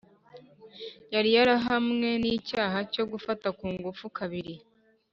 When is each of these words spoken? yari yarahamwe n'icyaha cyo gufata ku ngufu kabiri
yari 1.13 1.29
yarahamwe 1.37 2.09
n'icyaha 2.21 2.77
cyo 2.93 3.03
gufata 3.11 3.47
ku 3.57 3.65
ngufu 3.73 4.05
kabiri 4.17 4.55